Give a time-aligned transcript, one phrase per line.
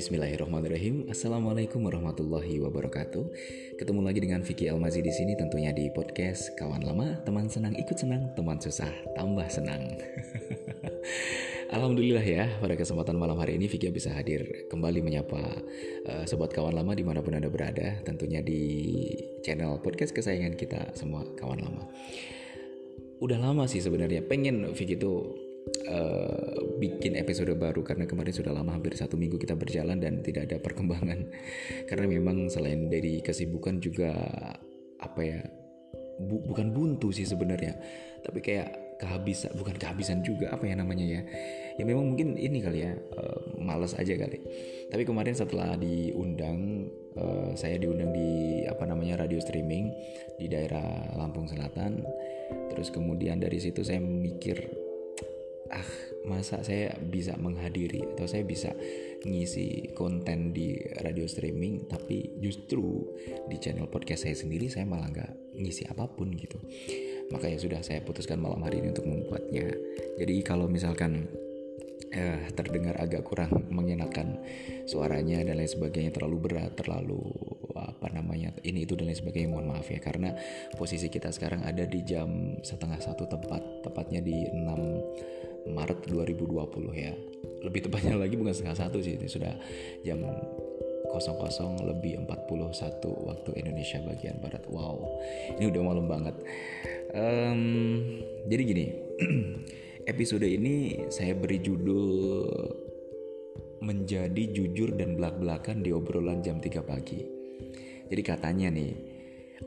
[0.00, 1.12] Bismillahirrahmanirrahim.
[1.12, 3.20] Assalamualaikum warahmatullahi wabarakatuh.
[3.76, 8.00] Ketemu lagi dengan Vicky Almazi di sini tentunya di podcast Kawan Lama, teman senang ikut
[8.00, 10.00] senang, teman susah tambah senang.
[11.76, 15.36] Alhamdulillah ya, pada kesempatan malam hari ini Vicky bisa hadir kembali menyapa
[16.08, 19.04] uh, sobat kawan lama di mana pun anda berada, tentunya di
[19.44, 21.84] channel podcast kesayangan kita semua kawan lama.
[23.20, 25.49] Udah lama sih sebenarnya pengen Vicky itu
[25.88, 30.50] uh, bikin episode baru karena kemarin sudah lama hampir satu minggu kita berjalan dan tidak
[30.50, 31.28] ada perkembangan.
[31.88, 34.12] Karena memang selain dari kesibukan juga
[35.00, 35.40] apa ya
[36.20, 37.72] bu, bukan buntu sih sebenarnya
[38.20, 41.22] tapi kayak kehabisan bukan kehabisan juga apa ya namanya ya.
[41.80, 44.38] Ya memang mungkin ini kali ya uh, males aja kali.
[44.92, 46.84] Tapi kemarin setelah diundang
[47.16, 49.88] uh, saya diundang di apa namanya radio streaming
[50.36, 52.04] di daerah Lampung Selatan.
[52.76, 54.60] Terus kemudian dari situ saya mikir
[55.70, 55.88] ah
[56.26, 58.74] masa saya bisa menghadiri atau saya bisa
[59.24, 63.06] ngisi konten di radio streaming tapi justru
[63.46, 66.58] di channel podcast saya sendiri saya malah nggak ngisi apa pun gitu.
[67.30, 69.70] Maka ya sudah saya putuskan malam hari ini untuk membuatnya.
[70.18, 71.30] Jadi kalau misalkan
[72.10, 74.42] eh, terdengar agak kurang mengenakan
[74.84, 77.22] suaranya dan lain sebagainya terlalu berat terlalu
[78.00, 80.00] apa namanya ini itu dan lain sebagainya mohon maaf ya.
[80.00, 80.32] Karena
[80.72, 87.12] posisi kita sekarang ada di jam setengah satu tepat tepatnya di 6 Maret 2020 ya.
[87.60, 89.52] Lebih tepatnya lagi bukan setengah satu sih ini sudah
[90.00, 94.64] jam 00 lebih 41 waktu Indonesia bagian Barat.
[94.64, 95.20] Wow
[95.60, 96.40] ini udah malam banget.
[97.12, 97.60] Um,
[98.48, 98.86] jadi gini
[100.12, 102.48] episode ini saya beri judul
[103.84, 107.40] menjadi jujur dan belak-belakan di obrolan jam 3 pagi
[108.10, 108.92] jadi katanya nih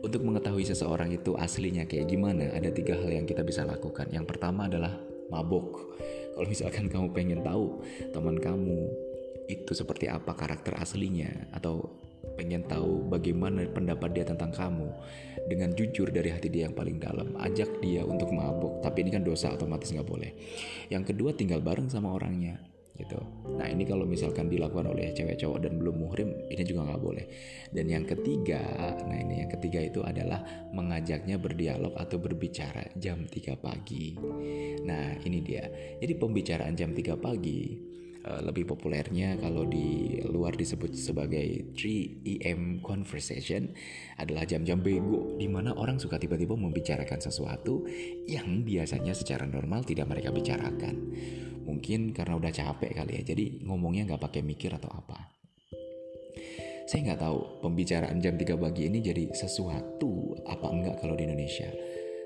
[0.03, 4.09] untuk mengetahui seseorang itu aslinya kayak gimana, ada tiga hal yang kita bisa lakukan.
[4.09, 4.97] Yang pertama adalah
[5.29, 5.95] mabok.
[6.33, 8.89] Kalau misalkan kamu pengen tahu teman kamu
[9.47, 11.93] itu seperti apa karakter aslinya atau
[12.33, 14.89] pengen tahu bagaimana pendapat dia tentang kamu
[15.45, 19.21] dengan jujur dari hati dia yang paling dalam ajak dia untuk mabuk tapi ini kan
[19.27, 20.31] dosa otomatis nggak boleh
[20.87, 22.57] yang kedua tinggal bareng sama orangnya
[22.93, 23.17] gitu.
[23.57, 27.25] Nah ini kalau misalkan dilakukan oleh cewek cowok dan belum muhrim ini juga nggak boleh.
[27.73, 28.61] Dan yang ketiga,
[29.09, 34.13] nah ini yang ketiga itu adalah mengajaknya berdialog atau berbicara jam 3 pagi.
[34.85, 35.65] Nah ini dia.
[35.97, 37.93] Jadi pembicaraan jam 3 pagi
[38.29, 43.73] uh, lebih populernya kalau di luar disebut sebagai 3 AM conversation
[44.21, 47.83] adalah jam-jam bego di mana orang suka tiba-tiba membicarakan sesuatu
[48.29, 50.95] yang biasanya secara normal tidak mereka bicarakan
[51.63, 55.31] mungkin karena udah capek kali ya jadi ngomongnya nggak pakai mikir atau apa
[56.83, 61.71] saya nggak tahu pembicaraan jam 3 pagi ini jadi sesuatu apa enggak kalau di Indonesia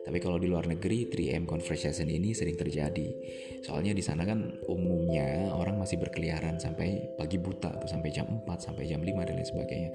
[0.08, 3.12] tapi kalau di luar negeri 3M conversation ini sering terjadi.
[3.60, 4.40] Soalnya di sana kan
[4.72, 9.36] umumnya orang masih berkeliaran sampai pagi buta atau sampai jam 4, sampai jam 5 dan
[9.36, 9.92] lain sebagainya.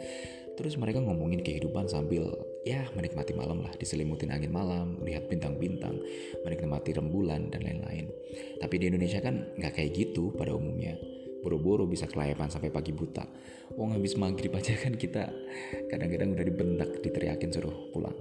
[0.63, 2.31] Terus mereka ngomongin kehidupan sambil
[2.63, 5.99] ya menikmati malam lah, diselimutin angin malam, lihat bintang-bintang,
[6.47, 8.07] menikmati rembulan dan lain-lain.
[8.63, 10.95] Tapi di Indonesia kan nggak kayak gitu pada umumnya.
[11.43, 13.27] Boro-boro bisa kelayapan sampai pagi buta.
[13.75, 15.35] Wong habis maghrib aja kan kita
[15.91, 18.15] kadang-kadang udah dibentak, diteriakin suruh pulang.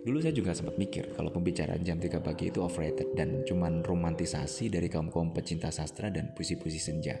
[0.00, 4.72] Dulu saya juga sempat mikir kalau pembicaraan jam 3 pagi itu overrated dan cuman romantisasi
[4.72, 7.20] dari kaum-kaum pecinta sastra dan puisi-puisi senja.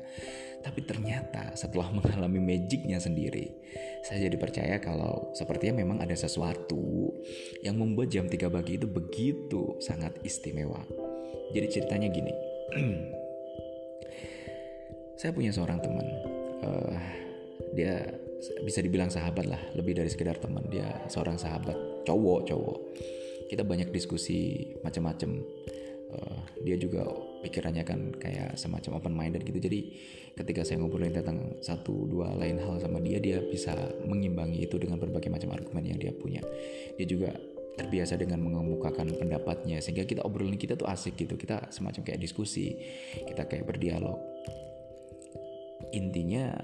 [0.64, 3.52] Tapi ternyata setelah mengalami magicnya sendiri,
[4.00, 7.12] saya jadi percaya kalau sepertinya memang ada sesuatu
[7.60, 10.80] yang membuat jam 3 pagi itu begitu sangat istimewa.
[11.52, 12.32] Jadi ceritanya gini.
[15.20, 16.06] saya punya seorang teman.
[16.64, 16.96] Uh,
[17.76, 18.08] dia
[18.64, 20.64] bisa dibilang sahabat lah lebih dari sekedar teman.
[20.72, 22.78] Dia seorang sahabat cowok cowok.
[23.50, 25.42] Kita banyak diskusi macam-macam.
[26.10, 27.06] Uh, dia juga
[27.46, 29.62] pikirannya kan kayak semacam open minded gitu.
[29.62, 29.94] Jadi
[30.34, 33.74] ketika saya ngobrolin tentang satu dua lain hal sama dia dia bisa
[34.06, 36.42] mengimbangi itu dengan berbagai macam argumen yang dia punya.
[36.98, 37.30] Dia juga
[37.78, 39.78] terbiasa dengan mengemukakan pendapatnya.
[39.78, 41.38] Sehingga kita obrolin kita tuh asik gitu.
[41.38, 42.74] Kita semacam kayak diskusi
[43.30, 44.18] kita kayak berdialog.
[45.94, 46.54] Intinya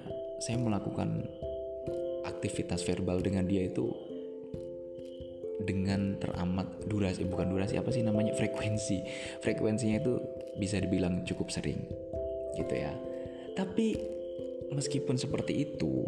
[0.43, 1.25] saya melakukan
[2.37, 3.89] aktivitas verbal dengan dia itu
[5.67, 8.37] dengan teramat durasi bukan durasi apa sih namanya?
[8.37, 9.01] Frekuensi.
[9.41, 10.21] Frekuensinya itu
[10.61, 11.81] bisa dibilang cukup sering
[12.57, 12.93] gitu ya.
[13.57, 13.97] Tapi
[14.73, 16.05] meskipun seperti itu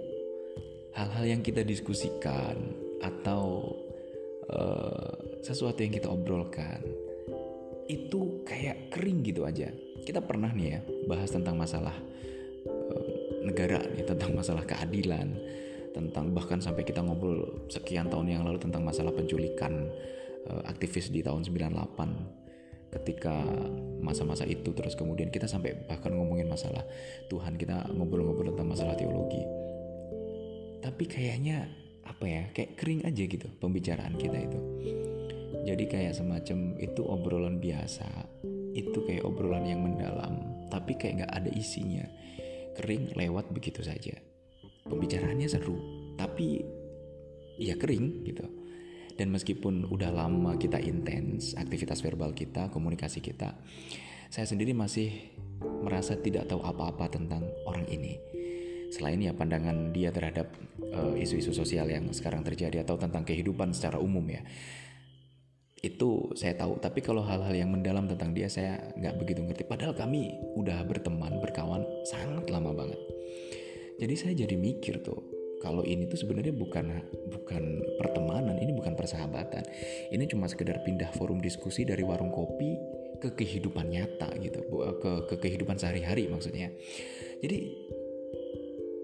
[0.93, 2.57] hal-hal yang kita diskusikan
[3.01, 3.73] atau
[4.53, 6.83] uh, sesuatu yang kita obrolkan
[7.89, 9.73] itu kayak kering gitu aja.
[10.05, 11.97] Kita pernah nih ya bahas tentang masalah
[12.69, 13.09] uh,
[13.45, 15.33] negara nih tentang masalah keadilan
[15.99, 19.91] tentang bahkan sampai kita ngobrol sekian tahun yang lalu tentang masalah penculikan
[20.47, 23.35] uh, aktivis di tahun 98 ketika
[24.01, 26.87] masa-masa itu terus kemudian kita sampai bahkan ngomongin masalah
[27.27, 29.43] Tuhan kita ngobrol-ngobrol tentang masalah teologi.
[30.79, 31.69] Tapi kayaknya
[32.07, 34.61] apa ya kayak kering aja gitu pembicaraan kita itu.
[35.67, 38.09] Jadi kayak semacam itu obrolan biasa
[38.73, 42.07] itu kayak obrolan yang mendalam tapi kayak nggak ada isinya.
[42.79, 44.17] Kering lewat begitu saja
[44.89, 45.77] pembicaraannya seru
[46.19, 46.65] tapi
[47.61, 48.45] ya kering gitu.
[49.19, 53.59] Dan meskipun udah lama kita intens aktivitas verbal kita komunikasi kita
[54.31, 55.11] saya sendiri masih
[55.83, 58.21] merasa tidak tahu apa-apa tentang orang ini.
[58.95, 60.53] Selain ya pandangan dia terhadap
[60.95, 64.45] uh, isu-isu sosial yang sekarang terjadi atau tentang kehidupan secara umum ya
[65.79, 66.79] itu saya tahu.
[66.83, 69.63] Tapi kalau hal-hal yang mendalam tentang dia saya nggak begitu ngerti.
[69.67, 72.99] Padahal kami udah berteman berkawan sangat lama banget
[73.99, 76.87] jadi saya jadi mikir tuh kalau ini tuh sebenarnya bukan
[77.35, 77.63] bukan
[77.99, 79.67] pertemanan, ini bukan persahabatan.
[80.15, 82.79] Ini cuma sekedar pindah forum diskusi dari warung kopi
[83.19, 84.63] ke kehidupan nyata gitu,
[85.03, 86.71] ke ke kehidupan sehari-hari maksudnya.
[87.43, 87.59] Jadi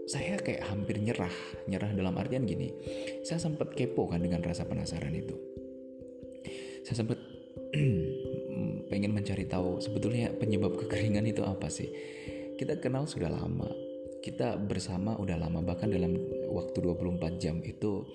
[0.07, 1.33] saya kayak hampir nyerah,
[1.67, 2.71] nyerah dalam artian gini.
[3.27, 5.35] Saya sempat kepo kan dengan rasa penasaran itu.
[6.87, 7.19] Saya sempat
[8.95, 11.91] pengen mencari tahu sebetulnya penyebab kekeringan itu apa sih.
[12.55, 13.67] Kita kenal sudah lama,
[14.25, 16.17] kita bersama udah lama bahkan dalam
[16.49, 18.09] waktu 24 jam itu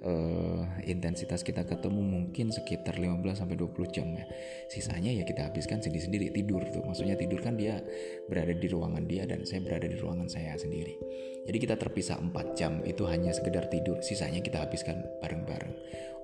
[0.00, 4.24] uh, intensitas kita ketemu mungkin sekitar 15 sampai 20 jam ya.
[4.72, 6.80] Sisanya ya kita habiskan sendiri-sendiri tidur tuh.
[6.80, 7.84] Maksudnya tidur kan dia
[8.32, 10.96] berada di ruangan dia dan saya berada di ruangan saya sendiri.
[11.44, 14.00] Jadi kita terpisah 4 jam itu hanya sekedar tidur.
[14.00, 15.74] Sisanya kita habiskan bareng-bareng.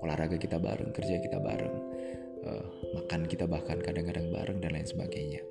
[0.01, 1.75] Olahraga kita bareng, kerja kita bareng.
[2.39, 2.65] Uh,
[2.97, 5.43] makan kita bahkan kadang-kadang bareng dan lain sebagainya.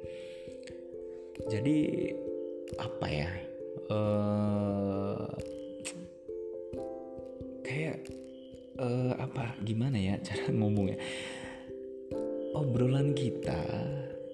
[1.46, 2.10] Jadi
[2.80, 3.30] apa ya
[3.90, 5.28] uh,
[7.64, 7.98] kayak
[8.78, 10.98] uh, apa gimana ya cara ngomongnya?
[12.56, 13.60] Obrolan kita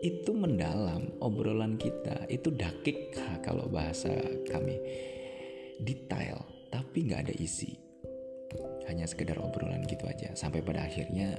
[0.04, 4.12] itu mendalam obrolan kita itu dakik kalau bahasa
[4.48, 4.78] kami.
[5.82, 6.38] Detail
[6.70, 7.74] tapi nggak ada isi.
[8.86, 10.30] Hanya sekedar obrolan gitu aja.
[10.38, 11.34] Sampai pada akhirnya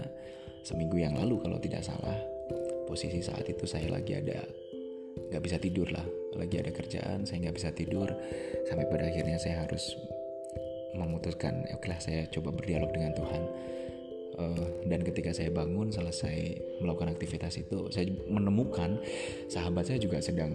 [0.66, 2.18] seminggu yang lalu kalau tidak salah
[2.90, 4.42] posisi saat itu saya lagi ada
[5.30, 6.06] nggak bisa tidur lah
[6.36, 8.12] lagi ada kerjaan saya nggak bisa tidur
[8.68, 9.96] sampai pada akhirnya saya harus
[10.96, 13.44] memutuskan oke lah saya coba berdialog dengan Tuhan.
[14.36, 19.00] Uh, dan ketika saya bangun selesai melakukan aktivitas itu saya menemukan
[19.48, 20.52] sahabat saya juga sedang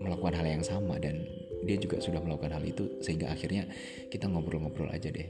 [0.00, 1.28] melakukan hal yang sama dan
[1.68, 3.68] dia juga sudah melakukan hal itu sehingga akhirnya
[4.08, 5.28] kita ngobrol-ngobrol aja deh.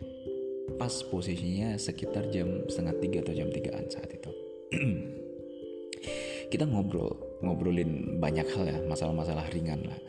[0.78, 4.30] Pas posisinya sekitar jam setengah tiga atau jam tigaan saat itu.
[6.52, 10.00] Kita ngobrol ngobrolin banyak hal ya masalah-masalah ringan lah.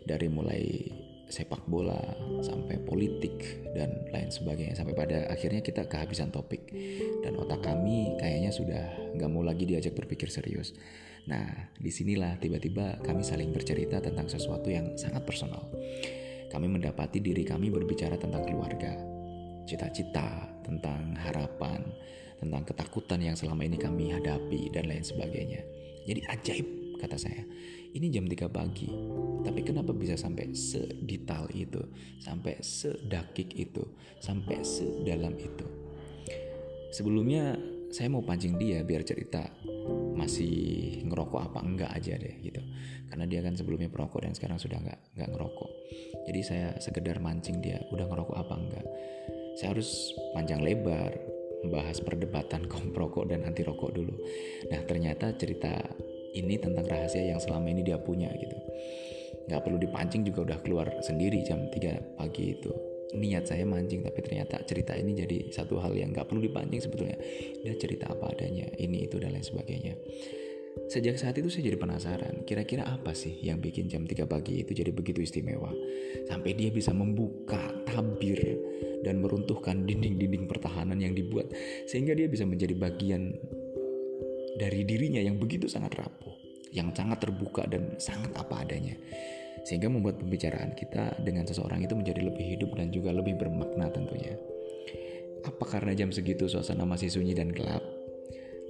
[0.00, 0.64] Dari mulai
[1.30, 1.96] sepak bola
[2.42, 4.74] sampai politik dan lain sebagainya.
[4.74, 6.66] Sampai pada akhirnya kita kehabisan topik.
[7.22, 10.74] Dan otak kami kayaknya sudah nggak mau lagi diajak berpikir serius.
[11.30, 15.70] Nah di sinilah tiba-tiba kami saling bercerita tentang sesuatu yang sangat personal.
[16.50, 18.90] Kami mendapati diri kami berbicara tentang keluarga
[19.70, 21.78] cita-cita tentang harapan
[22.42, 25.62] tentang ketakutan yang selama ini kami hadapi dan lain sebagainya.
[26.08, 26.66] Jadi ajaib
[27.00, 27.42] kata saya.
[27.96, 28.92] Ini jam 3 pagi.
[29.40, 31.80] Tapi kenapa bisa sampai sedetail itu,
[32.20, 33.82] sampai sedakik itu,
[34.20, 35.66] sampai sedalam itu?
[36.92, 37.56] Sebelumnya
[37.90, 39.42] saya mau pancing dia biar cerita
[40.14, 42.62] masih ngerokok apa enggak aja deh gitu
[43.10, 45.70] karena dia kan sebelumnya perokok dan sekarang sudah enggak enggak ngerokok
[46.30, 48.86] jadi saya sekedar mancing dia udah ngerokok apa enggak
[49.58, 51.18] saya harus panjang lebar
[51.64, 54.14] membahas perdebatan kaum perokok dan anti rokok dulu.
[54.72, 55.76] Nah ternyata cerita
[56.34, 58.56] ini tentang rahasia yang selama ini dia punya gitu.
[59.50, 62.70] Gak perlu dipancing juga udah keluar sendiri jam 3 pagi itu.
[63.10, 67.18] Niat saya mancing tapi ternyata cerita ini jadi satu hal yang gak perlu dipancing sebetulnya.
[67.66, 69.98] Dia cerita apa adanya, ini itu dan lain sebagainya.
[70.86, 74.70] Sejak saat itu saya jadi penasaran, kira-kira apa sih yang bikin jam 3 pagi itu
[74.70, 75.74] jadi begitu istimewa?
[76.30, 77.58] Sampai dia bisa membuka
[77.90, 78.38] tabir
[79.02, 81.50] dan meruntuhkan dinding-dinding pertahanan yang dibuat
[81.90, 83.34] sehingga dia bisa menjadi bagian
[84.60, 86.36] dari dirinya yang begitu sangat rapuh,
[86.76, 88.92] yang sangat terbuka dan sangat apa adanya.
[89.64, 94.36] Sehingga membuat pembicaraan kita dengan seseorang itu menjadi lebih hidup dan juga lebih bermakna tentunya.
[95.48, 97.80] Apa karena jam segitu suasana masih sunyi dan gelap?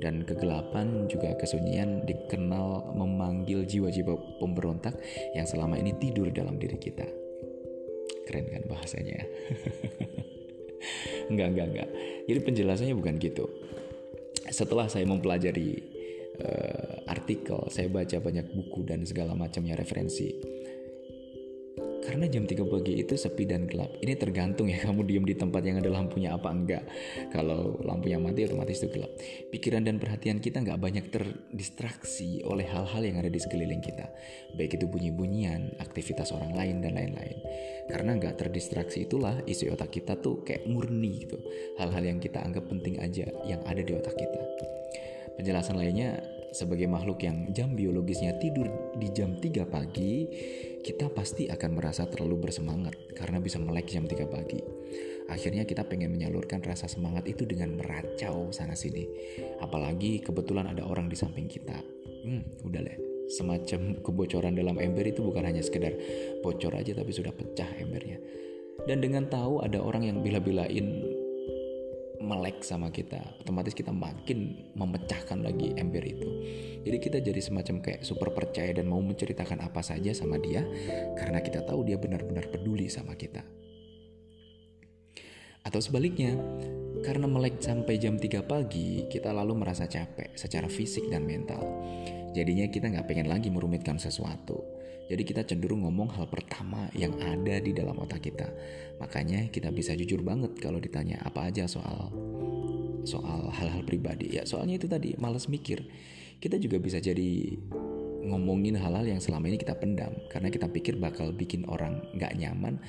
[0.00, 4.96] dan kegelapan juga kesunyian dikenal memanggil jiwa-jiwa pemberontak
[5.36, 7.04] yang selama ini tidur dalam diri kita.
[8.24, 9.20] Keren kan bahasanya?
[11.30, 11.88] enggak, enggak, enggak.
[12.26, 13.44] Jadi penjelasannya bukan gitu.
[14.50, 15.70] Setelah saya mempelajari
[16.42, 20.59] uh, artikel, saya baca banyak buku dan segala macamnya referensi.
[22.10, 23.94] Karena jam 3 pagi itu sepi dan gelap.
[24.02, 26.82] Ini tergantung ya kamu diem di tempat yang ada lampunya apa enggak.
[27.30, 29.14] Kalau lampunya mati otomatis itu gelap.
[29.54, 34.10] Pikiran dan perhatian kita nggak banyak terdistraksi oleh hal-hal yang ada di sekeliling kita.
[34.58, 37.38] Baik itu bunyi-bunyian, aktivitas orang lain dan lain-lain.
[37.86, 41.38] Karena nggak terdistraksi itulah isi otak kita tuh kayak murni gitu.
[41.78, 44.42] Hal-hal yang kita anggap penting aja yang ada di otak kita.
[45.38, 48.66] Penjelasan lainnya sebagai makhluk yang jam biologisnya tidur
[48.98, 50.26] di jam 3 pagi,
[50.82, 54.60] kita pasti akan merasa terlalu bersemangat karena bisa melek jam 3 pagi.
[55.30, 59.06] Akhirnya kita pengen menyalurkan rasa semangat itu dengan meracau sana sini.
[59.62, 61.78] Apalagi kebetulan ada orang di samping kita.
[62.26, 62.98] Hmm, udah deh.
[63.30, 65.94] Semacam kebocoran dalam ember itu bukan hanya sekedar
[66.42, 68.18] bocor aja tapi sudah pecah embernya.
[68.90, 70.98] Dan dengan tahu ada orang yang bila-bilain
[72.20, 76.04] melek sama kita otomatis kita makin memecahkan lagi ember
[76.90, 80.66] jadi kita jadi semacam kayak super percaya dan mau menceritakan apa saja sama dia
[81.14, 83.46] karena kita tahu dia benar-benar peduli sama kita
[85.62, 86.34] atau sebaliknya
[87.06, 91.62] karena melek sampai jam 3 pagi kita lalu merasa capek secara fisik dan mental
[92.34, 97.58] jadinya kita nggak pengen lagi merumitkan sesuatu jadi kita cenderung ngomong hal pertama yang ada
[97.58, 98.46] di dalam otak kita.
[99.02, 102.14] Makanya kita bisa jujur banget kalau ditanya apa aja soal
[103.02, 104.38] soal hal-hal pribadi.
[104.38, 105.82] Ya soalnya itu tadi males mikir.
[106.40, 107.52] Kita juga bisa jadi
[108.24, 110.16] ngomongin hal-hal yang selama ini kita pendam.
[110.32, 112.80] Karena kita pikir bakal bikin orang nggak nyaman.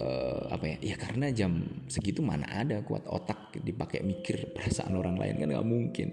[0.00, 0.76] Uh, apa ya?
[0.80, 5.68] Ya karena jam segitu mana ada kuat otak dipakai mikir perasaan orang lain kan nggak
[5.68, 6.08] mungkin.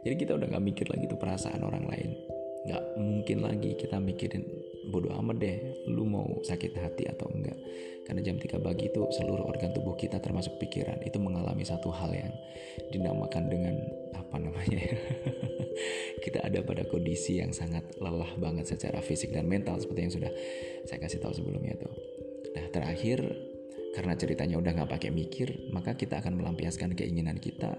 [0.00, 2.10] Jadi kita udah nggak mikir lagi tuh perasaan orang lain.
[2.64, 4.44] Nggak mungkin lagi kita mikirin
[4.88, 5.56] bodoh amat deh
[5.88, 7.56] lu mau sakit hati atau enggak.
[8.08, 12.08] Karena jam 3 pagi itu seluruh organ tubuh kita termasuk pikiran itu mengalami satu hal
[12.16, 12.32] yang
[12.88, 13.76] dinamakan dengan
[14.16, 14.96] apa namanya ya?
[16.24, 20.32] Kita ada pada kondisi yang sangat lelah banget secara fisik dan mental seperti yang sudah
[20.88, 21.92] saya kasih tahu sebelumnya tuh.
[22.56, 23.22] Nah terakhir
[23.92, 27.76] karena ceritanya udah nggak pakai mikir maka kita akan melampiaskan keinginan kita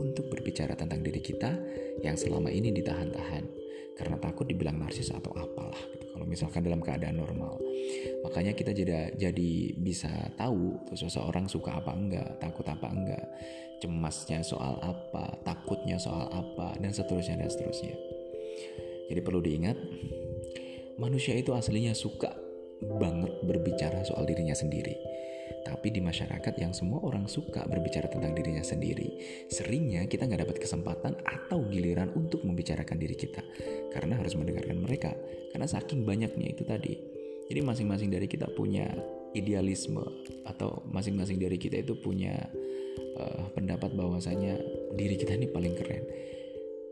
[0.00, 1.56] untuk berbicara tentang diri kita
[2.00, 3.59] yang selama ini ditahan-tahan
[4.00, 6.16] karena takut dibilang narsis atau apalah gitu.
[6.16, 7.60] Kalau misalkan dalam keadaan normal.
[8.24, 10.08] Makanya kita jadi jadi bisa
[10.40, 13.24] tahu tuh seseorang suka apa enggak, takut apa enggak,
[13.84, 17.92] cemasnya soal apa, takutnya soal apa dan seterusnya dan seterusnya.
[19.12, 19.76] Jadi perlu diingat
[20.96, 22.32] manusia itu aslinya suka
[22.80, 25.09] banget berbicara soal dirinya sendiri
[25.60, 29.20] tapi di masyarakat yang semua orang suka berbicara tentang dirinya sendiri,
[29.52, 33.44] seringnya kita nggak dapat kesempatan atau giliran untuk membicarakan diri kita
[33.92, 35.12] karena harus mendengarkan mereka.
[35.52, 36.94] Karena saking banyaknya itu tadi.
[37.50, 38.86] Jadi masing-masing dari kita punya
[39.34, 40.02] idealisme
[40.46, 42.34] atau masing-masing dari kita itu punya
[43.18, 44.58] uh, pendapat bahwasanya
[44.94, 46.04] diri kita ini paling keren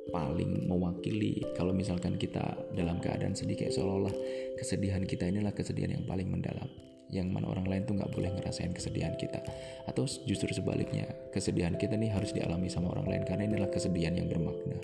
[0.08, 4.14] paling mewakili kalau misalkan kita dalam keadaan sedih kayak seolah-olah
[4.56, 6.68] kesedihan kita inilah kesedihan yang paling mendalam
[7.08, 9.40] yang mana orang lain tuh nggak boleh ngerasain kesedihan kita.
[9.88, 14.28] Atau justru sebaliknya kesedihan kita nih harus dialami sama orang lain karena inilah kesedihan yang
[14.28, 14.76] bermakna.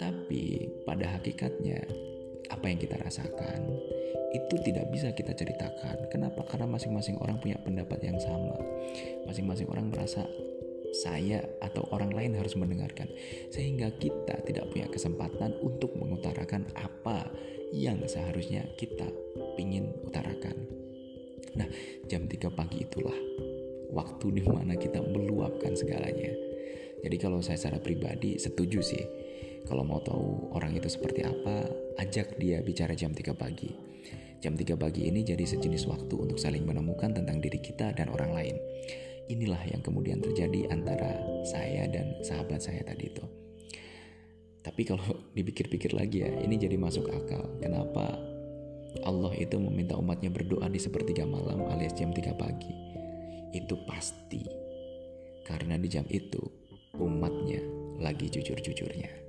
[0.00, 1.84] Tapi pada hakikatnya
[2.50, 3.60] apa yang kita rasakan
[4.34, 6.10] itu tidak bisa kita ceritakan.
[6.10, 6.42] Kenapa?
[6.50, 8.58] Karena masing-masing orang punya pendapat yang sama.
[9.30, 10.26] Masing-masing orang merasa
[10.94, 13.06] saya atau orang lain harus mendengarkan.
[13.54, 17.30] Sehingga kita tidak punya kesempatan untuk mengutarakan apa
[17.70, 19.06] yang seharusnya kita
[19.58, 20.83] ingin utarakan.
[21.54, 21.68] Nah,
[22.10, 23.14] jam 3 pagi itulah
[23.94, 26.34] waktu di mana kita meluapkan segalanya.
[27.04, 29.04] Jadi kalau saya secara pribadi setuju sih.
[29.64, 31.64] Kalau mau tahu orang itu seperti apa,
[31.96, 33.72] ajak dia bicara jam 3 pagi.
[34.44, 38.36] Jam 3 pagi ini jadi sejenis waktu untuk saling menemukan tentang diri kita dan orang
[38.36, 38.56] lain.
[39.32, 41.16] Inilah yang kemudian terjadi antara
[41.48, 43.24] saya dan sahabat saya tadi itu.
[44.60, 45.04] Tapi kalau
[45.36, 47.56] dipikir-pikir lagi ya, ini jadi masuk akal.
[47.56, 48.20] Kenapa
[49.02, 52.70] Allah itu meminta umatnya berdoa di sepertiga malam alias jam 3 pagi.
[53.50, 54.46] Itu pasti.
[55.42, 56.40] Karena di jam itu
[57.02, 57.58] umatnya
[57.98, 59.23] lagi jujur-jujurnya.